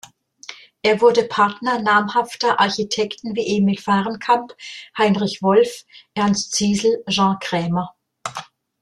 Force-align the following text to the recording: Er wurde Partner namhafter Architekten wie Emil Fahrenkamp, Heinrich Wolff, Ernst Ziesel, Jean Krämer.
Er 0.81 0.99
wurde 0.99 1.25
Partner 1.27 1.79
namhafter 1.79 2.59
Architekten 2.59 3.35
wie 3.35 3.55
Emil 3.57 3.77
Fahrenkamp, 3.79 4.57
Heinrich 4.97 5.43
Wolff, 5.43 5.85
Ernst 6.15 6.53
Ziesel, 6.53 7.03
Jean 7.07 7.37
Krämer. 7.39 7.93